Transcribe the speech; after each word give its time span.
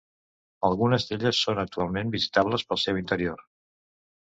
Algunes 0.69 1.05
d'elles 1.09 1.41
són 1.49 1.61
actualment 1.65 2.15
visitables 2.17 2.67
pel 2.73 2.83
seu 2.87 3.01
interior. 3.05 3.47